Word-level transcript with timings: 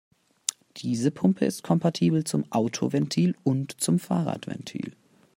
Diese 0.77 1.11
Pumpe 1.11 1.45
ist 1.45 1.61
kompatibel 1.61 2.23
zum 2.23 2.51
Autoventil 2.51 3.35
und 3.43 3.79
zum 3.79 3.99
Fahrradventil. 3.99 4.93